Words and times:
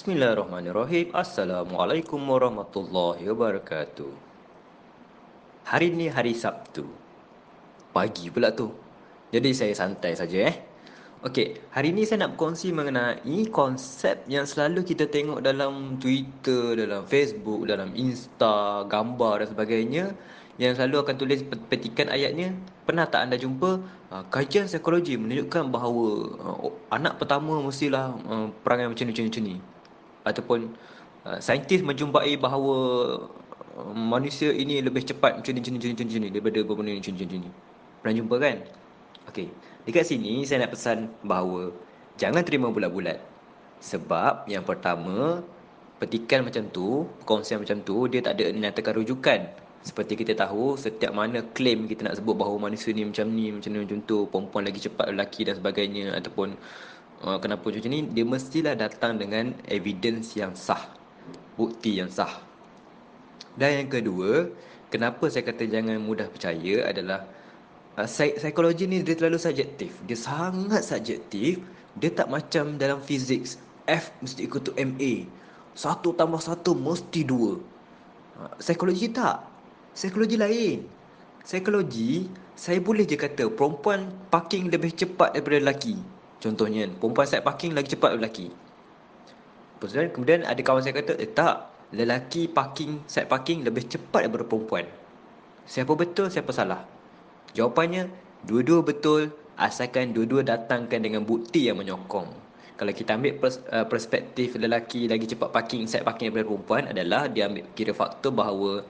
Bismillahirrahmanirrahim. 0.00 1.12
Assalamualaikum 1.12 2.24
warahmatullahi 2.24 3.20
wabarakatuh. 3.20 4.08
Hari 5.68 5.92
ni 5.92 6.08
hari 6.08 6.32
Sabtu. 6.32 6.88
Pagi 7.92 8.32
pula 8.32 8.48
tu. 8.48 8.72
Jadi 9.28 9.52
saya 9.52 9.76
santai 9.76 10.16
saja 10.16 10.48
eh. 10.48 10.56
Okey, 11.20 11.68
hari 11.76 11.92
ni 11.92 12.08
saya 12.08 12.24
nak 12.24 12.32
berkongsi 12.32 12.72
mengenai 12.72 13.44
konsep 13.52 14.24
yang 14.24 14.48
selalu 14.48 14.88
kita 14.88 15.04
tengok 15.04 15.44
dalam 15.44 16.00
Twitter, 16.00 16.80
dalam 16.80 17.04
Facebook, 17.04 17.68
dalam 17.68 17.92
Insta, 17.92 18.88
gambar 18.88 19.44
dan 19.44 19.48
sebagainya 19.52 20.04
yang 20.56 20.80
selalu 20.80 21.04
akan 21.04 21.14
tulis 21.20 21.44
petikan 21.44 22.08
ayatnya. 22.08 22.56
Pernah 22.88 23.04
tak 23.04 23.28
anda 23.28 23.36
jumpa 23.36 23.84
uh, 24.16 24.24
kajian 24.32 24.64
psikologi 24.64 25.20
menunjukkan 25.20 25.68
bahawa 25.68 26.08
uh, 26.40 26.72
anak 26.88 27.20
pertama 27.20 27.60
mestilah 27.60 28.16
uh, 28.16 28.48
perangai 28.64 28.88
macam 28.88 29.04
ni, 29.04 29.12
macam 29.12 29.24
ni, 29.28 29.28
macam 29.28 29.44
ni 29.44 29.56
ataupun 30.24 30.72
uh, 31.26 31.38
saintis 31.40 31.80
menjumpai 31.84 32.36
bahawa 32.36 32.76
uh, 33.76 33.92
manusia 33.94 34.52
ini 34.52 34.80
lebih 34.84 35.04
cepat 35.04 35.40
macam 35.40 35.52
ni 35.54 35.60
macam 35.62 35.72
ni 35.74 35.92
macam 35.92 36.06
ni, 36.06 36.28
daripada 36.28 36.58
ni 36.60 36.92
macam 36.98 37.12
ni 37.14 37.22
macam 37.24 37.38
ni. 37.40 37.50
Pernah 38.00 38.14
jumpa 38.16 38.36
kan? 38.40 38.56
Okey. 39.28 39.48
Dekat 39.84 40.04
sini 40.08 40.44
saya 40.48 40.64
nak 40.64 40.72
pesan 40.72 41.12
bahawa 41.24 41.72
jangan 42.16 42.42
terima 42.44 42.72
bulat-bulat. 42.72 43.20
Sebab 43.80 44.44
yang 44.48 44.64
pertama 44.64 45.40
petikan 46.00 46.44
macam 46.44 46.68
tu, 46.72 47.08
konsep 47.28 47.60
macam 47.60 47.80
tu 47.84 48.08
dia 48.08 48.24
tak 48.24 48.40
ada 48.40 48.52
nyatakan 48.52 48.96
rujukan. 48.96 49.40
Seperti 49.80 50.12
kita 50.20 50.36
tahu, 50.36 50.76
setiap 50.76 51.16
mana 51.16 51.40
klaim 51.56 51.88
kita 51.88 52.04
nak 52.04 52.20
sebut 52.20 52.36
bahawa 52.36 52.68
manusia 52.68 52.92
ni 52.92 53.08
macam 53.08 53.24
ni, 53.32 53.48
macam 53.48 53.72
ni, 53.72 53.78
macam 53.80 54.00
tu, 54.04 54.28
perempuan 54.28 54.68
lagi 54.68 54.80
cepat 54.84 55.08
lelaki 55.08 55.48
dan 55.48 55.56
sebagainya 55.56 56.12
ataupun 56.20 56.52
uh, 57.24 57.38
kenapa 57.40 57.68
macam 57.68 57.90
ni? 57.92 58.04
Dia 58.10 58.24
mestilah 58.24 58.74
datang 58.76 59.20
dengan 59.20 59.52
evidence 59.68 60.36
yang 60.36 60.56
sah 60.56 60.80
bukti 61.60 62.00
yang 62.00 62.08
sah. 62.08 62.40
Dan 63.56 63.84
yang 63.84 63.88
kedua 63.92 64.48
kenapa 64.88 65.28
saya 65.28 65.44
kata 65.44 65.68
jangan 65.68 66.00
mudah 66.00 66.30
percaya 66.32 66.88
adalah 66.88 67.28
uh, 68.00 68.08
psikologi 68.08 68.88
ni 68.88 69.04
dia 69.04 69.16
terlalu 69.16 69.36
subjektif. 69.36 69.92
Dia 70.08 70.16
sangat 70.16 70.82
subjektif. 70.86 71.60
Dia 71.98 72.14
tak 72.14 72.30
macam 72.30 72.78
dalam 72.78 73.02
fizik 73.02 73.44
F 73.84 74.14
mesti 74.22 74.46
ikut 74.46 74.70
tu 74.70 74.72
MA 74.78 75.26
satu 75.74 76.14
tambah 76.14 76.38
satu 76.38 76.72
mesti 76.72 77.26
dua. 77.26 77.58
Uh, 78.40 78.52
psikologi 78.62 79.10
tak. 79.12 79.44
Psikologi 79.92 80.38
lain. 80.38 80.86
Psikologi 81.42 82.30
saya 82.54 82.76
boleh 82.78 83.08
je 83.08 83.16
kata 83.16 83.48
perempuan 83.48 84.12
parking 84.28 84.68
lebih 84.68 84.92
cepat 84.92 85.32
daripada 85.32 85.56
lelaki 85.64 85.96
Contohnya 86.40 86.88
perempuan 86.88 87.28
set 87.28 87.44
parking 87.44 87.76
lagi 87.76 87.92
cepat 87.92 88.16
lelaki. 88.16 88.48
Kemudian 89.80 90.44
ada 90.44 90.60
kawan 90.60 90.80
saya 90.80 90.96
kata, 90.96 91.16
eh 91.20 91.28
tak, 91.28 91.68
lelaki 91.92 92.48
parking 92.48 93.04
set 93.04 93.28
parking 93.28 93.64
lebih 93.64 93.84
cepat 93.88 94.28
daripada 94.28 94.48
perempuan. 94.48 94.84
Siapa 95.68 95.92
betul, 95.94 96.32
siapa 96.32 96.50
salah? 96.52 96.82
Jawapannya, 97.52 98.08
dua-dua 98.48 98.80
betul 98.80 99.32
asalkan 99.60 100.16
dua-dua 100.16 100.40
datangkan 100.40 101.00
dengan 101.04 101.22
bukti 101.28 101.68
yang 101.68 101.76
menyokong. 101.76 102.28
Kalau 102.80 102.92
kita 102.96 103.20
ambil 103.20 103.36
pers- 103.36 103.60
uh, 103.68 103.84
perspektif 103.84 104.56
lelaki 104.56 105.04
lagi 105.04 105.28
cepat 105.28 105.52
parking 105.52 105.84
set 105.84 106.00
parking 106.00 106.32
daripada 106.32 106.48
perempuan 106.48 106.82
adalah 106.88 107.28
dia 107.28 107.44
ambil 107.44 107.68
kira 107.76 107.92
faktor 107.92 108.32
bahawa 108.32 108.80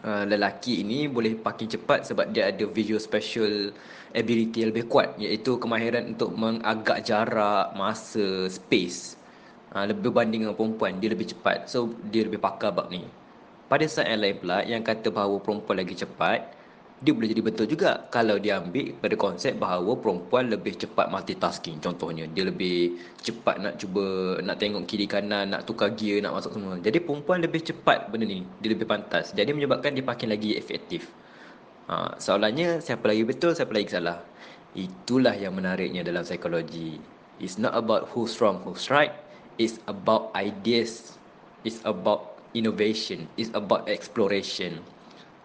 uh, 0.00 0.24
lelaki 0.24 0.80
ini 0.80 1.04
boleh 1.06 1.36
parking 1.36 1.68
cepat 1.68 2.08
sebab 2.08 2.32
dia 2.32 2.48
ada 2.48 2.64
visual 2.64 2.96
special 2.96 3.70
ability 4.16 4.64
yang 4.64 4.70
lebih 4.72 4.88
kuat 4.88 5.12
iaitu 5.20 5.60
kemahiran 5.60 6.16
untuk 6.16 6.32
mengagak 6.32 7.04
jarak, 7.04 7.76
masa, 7.76 8.48
space. 8.48 9.20
Uh, 9.72 9.88
lebih 9.88 10.12
berbanding 10.12 10.44
dengan 10.44 10.56
perempuan 10.56 11.00
dia 11.00 11.12
lebih 11.12 11.32
cepat. 11.32 11.68
So 11.68 11.92
dia 12.12 12.28
lebih 12.28 12.40
pakar 12.40 12.72
bab 12.72 12.92
ni. 12.92 13.04
Pada 13.72 13.88
saat 13.88 14.08
yang 14.08 14.20
lain 14.20 14.36
pula 14.36 14.58
yang 14.68 14.84
kata 14.84 15.08
bahawa 15.08 15.40
perempuan 15.40 15.80
lagi 15.80 15.96
cepat 15.96 16.61
dia 17.02 17.10
boleh 17.10 17.34
jadi 17.34 17.42
betul 17.42 17.66
juga 17.66 18.06
kalau 18.14 18.38
dia 18.38 18.62
ambil 18.62 18.94
pada 19.02 19.18
konsep 19.18 19.58
bahawa 19.58 19.98
perempuan 19.98 20.46
lebih 20.46 20.78
cepat 20.78 21.10
multitasking 21.10 21.82
contohnya. 21.82 22.30
Dia 22.30 22.46
lebih 22.46 22.94
cepat 23.18 23.58
nak 23.58 23.74
cuba 23.82 24.38
nak 24.38 24.62
tengok 24.62 24.86
kiri 24.86 25.10
kanan 25.10 25.50
nak 25.50 25.66
tukar 25.66 25.90
gear 25.98 26.22
nak 26.22 26.38
masuk 26.38 26.54
semua. 26.54 26.78
Jadi 26.78 27.02
perempuan 27.02 27.42
lebih 27.42 27.66
cepat 27.66 28.06
benda 28.06 28.30
ni 28.30 28.46
dia 28.62 28.70
lebih 28.70 28.86
pantas. 28.86 29.34
Jadi 29.34 29.50
menyebabkan 29.50 29.98
dia 29.98 30.06
makin 30.06 30.30
lagi 30.30 30.54
efektif. 30.54 31.10
Ha, 31.90 32.22
soalannya 32.22 32.78
siapa 32.78 33.02
lagi 33.10 33.26
betul 33.26 33.58
siapa 33.58 33.74
lagi 33.74 33.90
salah? 33.90 34.22
Itulah 34.78 35.34
yang 35.34 35.58
menariknya 35.58 36.06
dalam 36.06 36.22
psikologi. 36.22 37.02
It's 37.42 37.58
not 37.58 37.74
about 37.74 38.14
who's 38.14 38.38
wrong 38.38 38.62
who's 38.62 38.86
right. 38.94 39.10
It's 39.58 39.82
about 39.90 40.30
ideas. 40.38 41.18
It's 41.66 41.82
about 41.82 42.38
innovation. 42.54 43.26
It's 43.34 43.50
about 43.58 43.90
exploration 43.90 44.86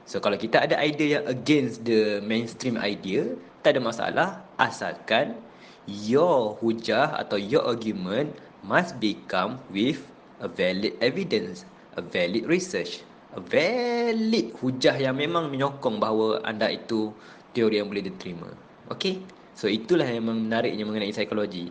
So 0.08 0.24
kalau 0.24 0.40
kita 0.40 0.64
ada 0.64 0.80
idea 0.80 1.20
yang 1.20 1.26
against 1.28 1.84
the 1.84 2.24
mainstream 2.24 2.80
idea, 2.80 3.36
tak 3.60 3.76
ada 3.76 3.84
masalah 3.84 4.28
asalkan 4.56 5.36
your 5.84 6.56
hujah 6.64 7.12
atau 7.20 7.36
your 7.36 7.68
argument 7.68 8.32
must 8.64 8.96
become 9.04 9.60
with 9.68 10.00
a 10.40 10.48
valid 10.48 10.96
evidence, 11.04 11.68
a 12.00 12.02
valid 12.02 12.48
research, 12.48 13.04
a 13.36 13.44
valid 13.44 14.56
hujah 14.64 14.96
yang 14.96 15.20
memang 15.20 15.52
menyokong 15.52 16.00
bahawa 16.00 16.40
anda 16.48 16.72
itu 16.72 17.12
teori 17.52 17.84
yang 17.84 17.92
boleh 17.92 18.08
diterima. 18.08 18.48
Okay? 18.88 19.20
So 19.60 19.68
itulah 19.68 20.08
yang 20.08 20.32
menariknya 20.32 20.88
mengenai 20.88 21.12
psikologi. 21.12 21.68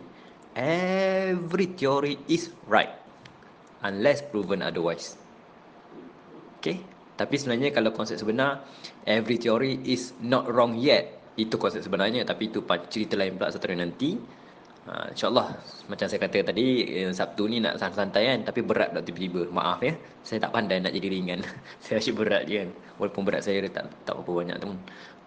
Every 0.53 1.73
theory 1.73 2.21
is 2.29 2.53
right 2.69 2.93
unless 3.81 4.21
proven 4.21 4.61
otherwise. 4.61 5.17
Okay? 6.61 6.85
Tapi 7.17 7.35
sebenarnya 7.35 7.73
kalau 7.73 7.89
konsep 7.89 8.21
sebenar 8.21 8.61
every 9.09 9.41
theory 9.41 9.81
is 9.83 10.13
not 10.21 10.45
wrong 10.45 10.77
yet. 10.77 11.17
Itu 11.33 11.57
konsep 11.57 11.81
sebenarnya 11.81 12.21
tapi 12.23 12.53
itu 12.53 12.61
cerita 12.93 13.17
lain 13.17 13.35
pula 13.35 13.49
satu 13.49 13.65
hari 13.65 13.81
nanti. 13.81 14.17
Ha, 14.87 15.11
InsyaAllah 15.11 15.51
macam 15.91 16.07
saya 16.07 16.15
kata 16.23 16.47
tadi 16.47 16.87
eh, 17.03 17.11
Sabtu 17.11 17.51
ni 17.51 17.59
nak 17.59 17.75
santai 17.75 18.31
kan 18.31 18.39
tapi 18.47 18.63
berat 18.63 18.93
pula 18.93 19.01
tiba-tiba. 19.01 19.49
Maaf 19.49 19.81
ya. 19.81 19.97
Saya 20.21 20.45
tak 20.45 20.53
pandai 20.53 20.77
nak 20.77 20.93
jadi 20.93 21.07
ringan. 21.09 21.41
saya 21.83 21.97
asyik 21.97 22.15
berat 22.21 22.45
je 22.45 22.63
kan. 22.63 22.69
Walaupun 23.01 23.21
berat 23.25 23.41
saya 23.43 23.65
tak 23.67 23.89
tak 24.05 24.15
apa 24.15 24.31
banyak 24.31 24.55
teman. 24.61 24.77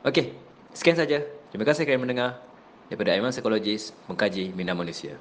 Okey, 0.07 0.33
sekian 0.73 0.97
saja. 0.97 1.19
Terima 1.51 1.67
kasih 1.67 1.83
kerana 1.85 2.07
mendengar 2.07 2.31
daripada 2.89 3.15
Aiman 3.15 3.35
Psikologis 3.35 3.91
mengkaji 4.07 4.55
minat 4.55 4.79
manusia. 4.79 5.19